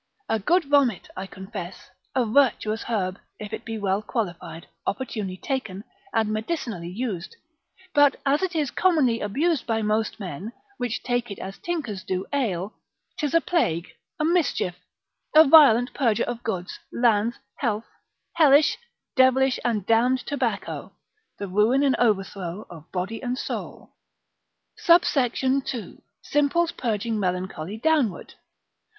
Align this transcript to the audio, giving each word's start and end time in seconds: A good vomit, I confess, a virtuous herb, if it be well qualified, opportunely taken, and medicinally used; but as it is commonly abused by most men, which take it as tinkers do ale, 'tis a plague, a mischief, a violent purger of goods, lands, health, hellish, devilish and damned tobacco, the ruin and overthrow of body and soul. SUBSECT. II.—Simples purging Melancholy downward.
A 0.27 0.39
good 0.39 0.63
vomit, 0.63 1.09
I 1.15 1.27
confess, 1.27 1.91
a 2.15 2.25
virtuous 2.25 2.85
herb, 2.85 3.19
if 3.37 3.53
it 3.53 3.63
be 3.63 3.77
well 3.77 4.01
qualified, 4.01 4.67
opportunely 4.87 5.37
taken, 5.37 5.83
and 6.11 6.31
medicinally 6.33 6.89
used; 6.89 7.35
but 7.93 8.19
as 8.25 8.41
it 8.41 8.55
is 8.55 8.71
commonly 8.71 9.19
abused 9.21 9.67
by 9.67 9.83
most 9.83 10.19
men, 10.19 10.53
which 10.77 11.03
take 11.03 11.29
it 11.29 11.37
as 11.37 11.59
tinkers 11.59 12.03
do 12.03 12.25
ale, 12.33 12.73
'tis 13.19 13.35
a 13.35 13.41
plague, 13.41 13.89
a 14.19 14.25
mischief, 14.25 14.73
a 15.35 15.47
violent 15.47 15.93
purger 15.93 16.23
of 16.23 16.41
goods, 16.41 16.79
lands, 16.91 17.35
health, 17.57 17.85
hellish, 18.33 18.79
devilish 19.15 19.59
and 19.63 19.85
damned 19.85 20.25
tobacco, 20.25 20.93
the 21.37 21.47
ruin 21.47 21.83
and 21.83 21.95
overthrow 21.97 22.65
of 22.71 22.91
body 22.91 23.21
and 23.21 23.37
soul. 23.37 23.93
SUBSECT. 24.77 25.75
II.—Simples 25.75 26.71
purging 26.71 27.19
Melancholy 27.19 27.77
downward. 27.77 28.33